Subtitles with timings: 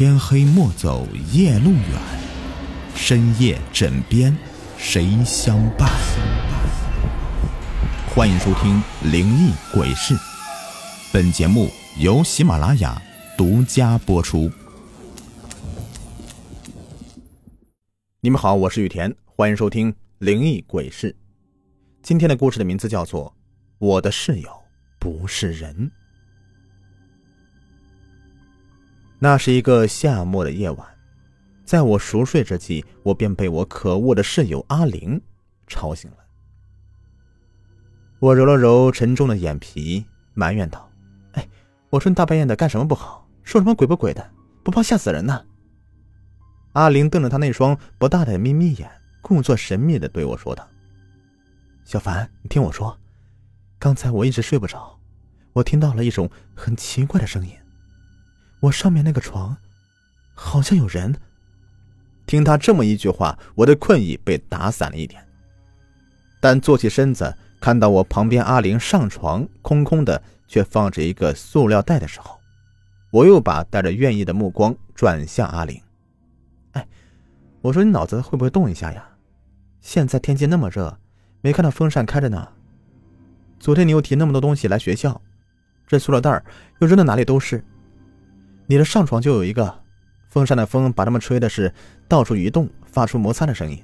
[0.00, 2.00] 天黑莫走夜路远，
[2.94, 4.34] 深夜枕边
[4.78, 5.90] 谁相伴？
[8.08, 8.82] 欢迎收听
[9.12, 10.14] 《灵异鬼事》，
[11.12, 11.68] 本节目
[11.98, 12.98] 由喜马拉雅
[13.36, 14.50] 独家播出。
[18.22, 21.12] 你们好，我是雨田，欢迎收听《灵异鬼事》。
[22.02, 23.26] 今天的故事的名字叫做
[23.76, 24.50] 《我的室友
[24.98, 25.92] 不是人》。
[29.22, 30.88] 那是一个夏末的夜晚，
[31.62, 35.20] 在我熟睡之际，我便被我可恶的室友阿玲
[35.66, 36.16] 吵醒了。
[38.18, 40.90] 我揉了揉沉重的眼皮，埋怨道
[41.32, 41.46] ：“哎，
[41.90, 43.28] 我说你大半夜的干什么不好？
[43.44, 44.30] 说什么鬼不鬼的，
[44.64, 45.44] 不怕吓死人呢？”
[46.72, 48.90] 阿玲瞪着他那双不大的眯眯眼，
[49.20, 50.66] 故作神秘的对我说道
[51.84, 52.98] ：“小凡，你听我说，
[53.78, 54.98] 刚才我一直睡不着，
[55.52, 57.52] 我听到了一种很奇怪的声音。”
[58.60, 59.56] 我上面那个床，
[60.34, 61.14] 好像有人。
[62.26, 65.26] 听他这么一句话，我的困意被打散了一点。
[66.40, 72.38] 但坐起身子，看到我旁边阿玲上床，空空的，却放着一个塑料袋的时候，
[73.10, 75.80] 我又把带着怨意的目光转向阿玲。
[76.72, 76.86] 哎，
[77.62, 79.04] 我说你脑子会不会动一下呀？
[79.80, 80.98] 现在天气那么热，
[81.40, 82.48] 没看到风扇开着呢。
[83.58, 85.20] 昨天你又提那么多东西来学校，
[85.86, 86.42] 这塑料袋
[86.78, 87.64] 又扔的哪里都是。
[88.70, 89.82] 你的上床就有一个
[90.28, 91.74] 风扇的风，把它们吹的是
[92.06, 93.82] 到处移动，发出摩擦的声音。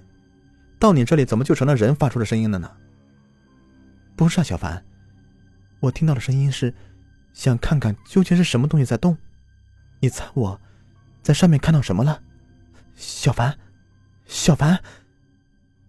[0.78, 2.70] 到你这里怎么就成了人发出的声音了呢？
[4.14, 4.84] 不是啊，小凡，
[5.80, 6.72] 我听到的声音是
[7.32, 9.18] 想看看究竟是什么东西在动。
[9.98, 10.60] 你猜我
[11.20, 12.22] 在上面看到什么了？
[12.94, 13.58] 小凡，
[14.24, 14.80] 小凡。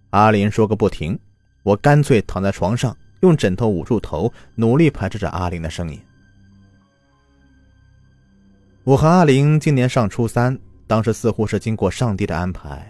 [0.09, 1.19] 阿林说个不停，
[1.61, 6.01] 我干脆躺在床上，用枕头捂住头，努力排斥着阿林的声音。
[8.87, 10.57] 我和阿玲今年上初三，
[10.87, 12.89] 当时似乎是经过上帝的安排。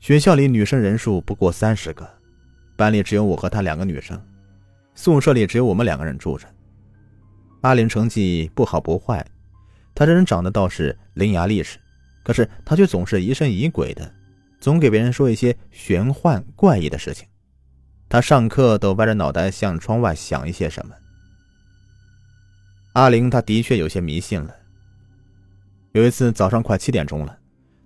[0.00, 2.04] 学校里女生人数不过三十个，
[2.74, 4.20] 班里只有我和她两个女生，
[4.96, 6.48] 宿舍里只有我们两个人住着。
[7.60, 9.24] 阿玲成绩不好不坏，
[9.94, 11.78] 她这人长得倒是伶牙俐齿，
[12.24, 14.12] 可是她却总是疑神疑鬼的，
[14.58, 17.24] 总给别人说一些玄幻怪异的事情。
[18.08, 20.92] 她上课都歪着脑袋向窗外想一些什么。
[22.94, 24.52] 阿玲她的确有些迷信了。
[25.94, 27.38] 有一次早上快七点钟了，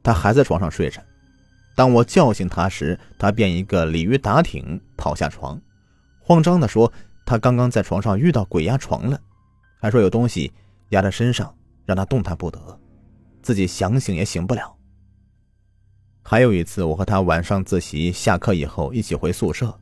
[0.03, 0.99] 他还在床上睡着。
[1.77, 5.61] 当我叫醒他时，他便一个鲤鱼打挺跑下床，
[6.19, 6.91] 慌张地说
[7.27, 9.21] ：“他刚刚在床上遇到鬼压床了，
[9.79, 10.51] 还说有东西
[10.89, 11.55] 压在身上，
[11.85, 12.81] 让他动弹不得，
[13.43, 14.75] 自己想醒也醒不了。”
[16.25, 19.79] 还有一次，我和他晚上自习下课以后一起回宿舍，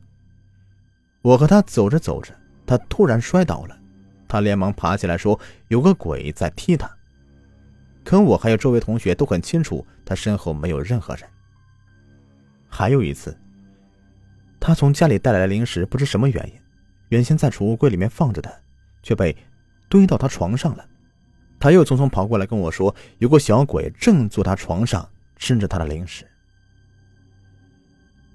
[1.21, 2.33] 我和他走着走着，
[2.65, 3.77] 他突然摔倒了，
[4.27, 5.39] 他连忙爬起来说
[5.69, 6.91] ：“有个鬼在踢他。”
[8.07, 11.29] 可我还有周围同学都很清楚，他身后没有任何人。
[12.69, 13.37] 还有一次，
[14.61, 16.53] 他从家里带来的零食，不知什么原因，
[17.09, 18.61] 原先在储物柜里面放着的，
[19.03, 19.35] 却被
[19.89, 20.87] 堆到他床上了。
[21.59, 26.25] 他又匆匆跑过来跟我说，有个小鬼正坐他床上吃着他的零食。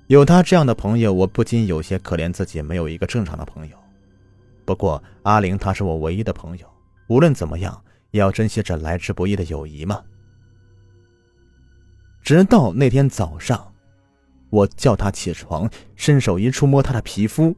[0.08, 3.78] 有他这样的朋友，我不禁有些可怜自己没有一个正常的朋友。
[4.66, 6.66] 不过阿玲，她是我唯一的朋友，
[7.06, 7.82] 无论怎么样。
[8.12, 10.00] 也要珍惜这来之不易的友谊吗？
[12.22, 13.74] 直到那天早上，
[14.48, 17.56] 我叫他起床，伸手一触摸他的皮肤，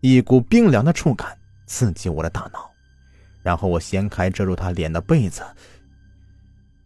[0.00, 1.36] 一股冰凉的触感
[1.66, 2.70] 刺激我的大脑，
[3.42, 5.42] 然后我掀开遮住他脸的被子。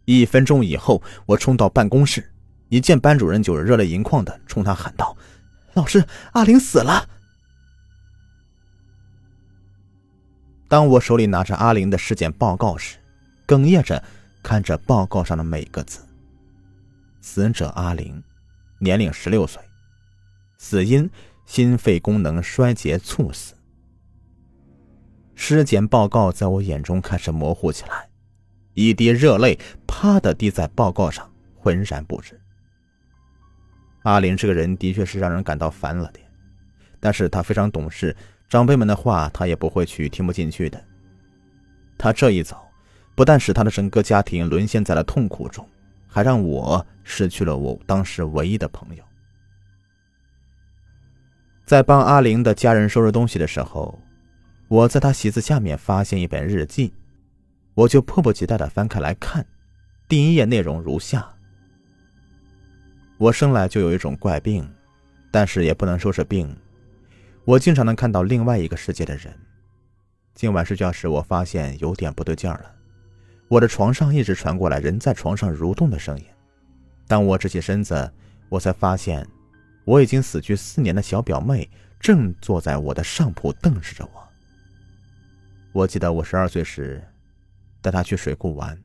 [0.05, 2.33] 一分钟以后，我冲到办公室，
[2.69, 5.15] 一见班主任就热泪盈眶的冲他喊道
[5.75, 7.07] ：“老师，阿玲死了！”
[10.67, 12.97] 当我手里拿着阿玲的尸检报告时，
[13.51, 14.01] 哽咽着
[14.41, 15.99] 看着报告上的每个字。
[17.19, 18.23] 死者阿玲，
[18.79, 19.61] 年龄十六岁，
[20.57, 21.09] 死因
[21.45, 23.53] 心肺功能衰竭猝死。
[25.35, 28.07] 尸检报告在我眼中开始模糊起来，
[28.73, 32.39] 一滴热泪啪的滴在报告上，浑然不知。
[34.03, 36.25] 阿玲这个人的确是让人感到烦了点，
[37.01, 38.15] 但是他非常懂事，
[38.47, 40.81] 长辈们的话他也不会去听不进去的。
[41.97, 42.57] 他这一走。
[43.15, 45.67] 不但使他的整个家庭沦陷在了痛苦中，
[46.07, 49.03] 还让我失去了我当时唯一的朋友。
[51.65, 53.97] 在帮阿玲的家人收拾东西的时候，
[54.67, 56.93] 我在他席子下面发现一本日记，
[57.73, 59.45] 我就迫不及待的翻开来看。
[60.07, 61.25] 第一页内容如下：
[63.17, 64.69] 我生来就有一种怪病，
[65.31, 66.53] 但是也不能说是病。
[67.45, 69.33] 我经常能看到另外一个世界的人。
[70.33, 72.80] 今晚睡觉时，我发现有点不对劲儿了。
[73.51, 76.25] 我的床上一直传过来人在床上蠕动的声音。
[77.05, 78.09] 当我直起身子，
[78.47, 79.27] 我才发现，
[79.83, 81.69] 我已经死去四年的小表妹
[81.99, 84.29] 正坐在我的上铺瞪视着我。
[85.73, 87.05] 我记得我十二岁时，
[87.81, 88.81] 带她去水库玩。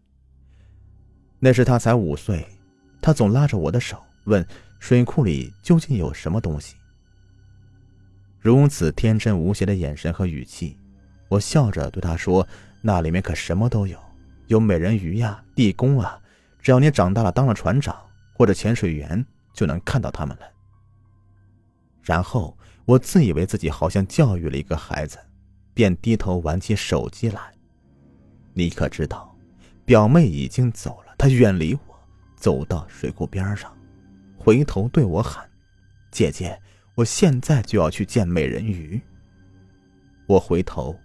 [1.38, 2.44] 那时她才五岁，
[3.00, 4.44] 她总拉着我的手问
[4.80, 6.74] ：“水库里究竟有什么东西？”
[8.42, 10.76] 如此天真无邪的眼神和语气，
[11.28, 12.44] 我笑着对她说
[12.82, 13.96] ：“那里面可什么都有，
[14.46, 16.20] 有美人鱼呀、地宫啊，
[16.60, 17.96] 只要你长大了当了船长
[18.34, 20.46] 或者潜水员，就能看到他们了。”
[22.02, 25.18] 然后我自以为自己好像教育了一个孩子。
[25.76, 27.52] 便低头玩起手机来。
[28.54, 29.36] 你可知道，
[29.84, 31.14] 表妹已经走了。
[31.18, 31.80] 她远离我，
[32.34, 33.70] 走到水库边上，
[34.38, 35.46] 回头对我喊
[36.10, 36.58] ：“姐姐，
[36.94, 38.98] 我现在就要去见美人鱼。”
[40.26, 40.98] 我回头，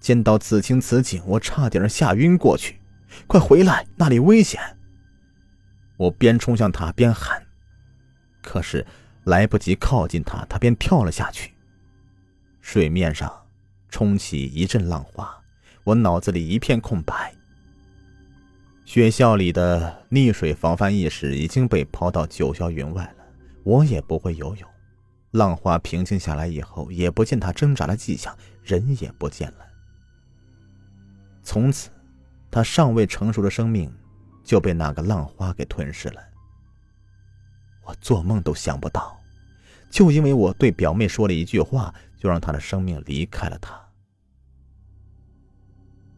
[0.00, 2.80] 见到此情此景，我差点吓晕过去。
[3.26, 4.60] 快回来，那里危险！
[5.96, 7.46] 我边冲向他边喊，
[8.42, 8.84] 可是
[9.24, 11.52] 来不及靠近他，他便跳了下去。
[12.60, 13.30] 水面上。
[13.92, 15.36] 冲起一阵浪花，
[15.82, 17.34] 我脑子里一片空白。
[18.84, 23.24] 学校里的溺水防范意识已经被抛到九霄云外了。
[23.64, 24.70] 我也不会游泳，
[25.32, 28.32] 浪花平静下来以后，也不见他挣扎的迹象，
[28.62, 29.66] 人也不见了。
[31.52, 31.90] 从此，
[32.48, 33.92] 他尚未成熟的生命
[34.44, 36.22] 就被那个浪花给吞噬了。
[37.82, 39.20] 我做梦都想不到，
[39.90, 41.92] 就因为我对表妹说了一句话。
[42.16, 43.74] 就让她的生命离开了她。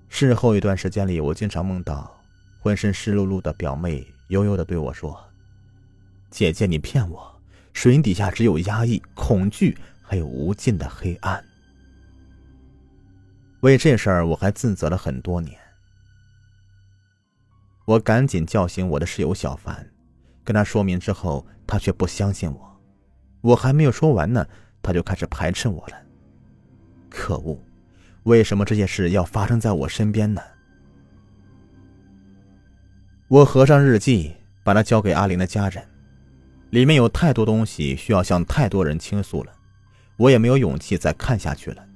[0.08, 2.20] 事后一段时间里，我经常梦到
[2.61, 5.19] 浑身湿漉漉的表妹悠悠的对我说
[6.29, 7.40] ：“姐姐，你骗我，
[7.73, 11.43] 水底下只有压抑、恐惧，还有无尽的黑暗。”
[13.62, 15.56] 为这事儿，我还自责了很多年。
[17.85, 19.88] 我赶紧叫醒我的室友小凡，
[20.43, 22.81] 跟他说明之后，他却不相信我。
[23.41, 24.47] 我还没有说完呢。
[24.85, 25.94] 他就开始排斥我了。
[27.09, 27.56] 可恶，
[28.25, 30.43] 为什么这些事要发生在我身边呢？
[33.29, 34.35] 我合上日记，
[34.65, 35.88] 把它交给阿玲的家人。
[36.70, 39.53] 里面有太多东西需要向太多人倾诉了，
[40.17, 41.87] 我也没有勇气再看下去了。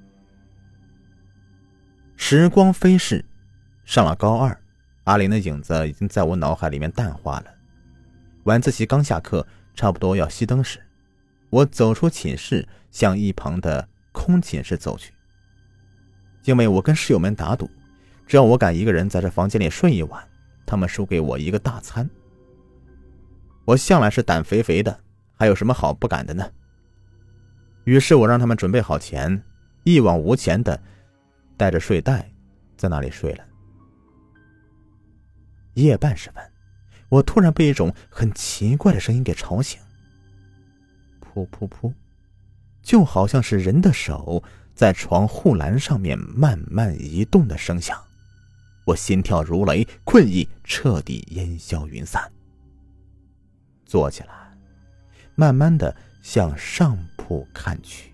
[2.17, 3.25] 时光飞逝，
[3.85, 4.59] 上了高二，
[5.05, 7.47] 阿玲的影子已经在我脑海里面淡化了。
[8.45, 10.81] 晚自习刚下课，差不多要熄灯时。
[11.51, 15.13] 我走出寝室，向一旁的空寝室走去。
[16.45, 17.71] 因为我跟室友们打赌，
[18.27, 20.27] 只要我敢一个人在这房间里睡一晚，
[20.65, 22.09] 他们输给我一个大餐。
[23.67, 24.99] 我向来是胆肥肥的，
[25.35, 26.51] 还有什么好不敢的呢？
[27.85, 29.43] 于是我让他们准备好钱，
[29.85, 30.81] 一往无前的
[31.57, 32.31] 带着睡袋
[32.77, 33.45] 在那里睡了。
[35.75, 36.43] 夜半时分，
[37.09, 39.81] 我突然被一种很奇怪的声音给吵醒。
[41.21, 41.93] 噗噗噗，
[42.83, 44.43] 就好像是人的手
[44.75, 48.03] 在床护栏上面慢慢移动的声响。
[48.85, 52.31] 我心跳如雷，困意彻底烟消云散。
[53.85, 54.57] 坐起来，
[55.35, 58.13] 慢慢的向上铺看去，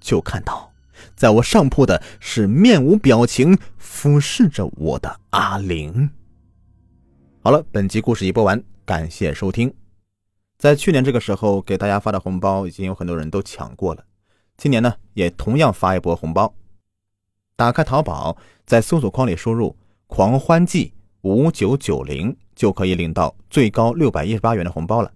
[0.00, 0.71] 就看到，
[1.14, 6.10] 在我上铺的是面无表情俯视着我的阿玲。
[7.42, 9.72] 好了，本集故事已播完，感谢收听。
[10.58, 14.04] 在去年这个时候给大家发的红包，已经有很多人都抢过了。
[14.56, 16.54] 今年呢，也同样发一波红包。
[17.56, 19.76] 打开淘宝，在搜索框里输入
[20.06, 25.10] “狂欢季五九九零”，就可以领到最高六百一十八元的红包了。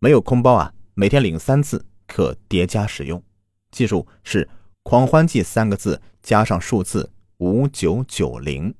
[0.00, 3.22] 没有空包啊，每天领三次，可叠加使用。
[3.70, 4.48] 记住是
[4.82, 8.74] “狂欢季”三个字加上数字五九九零。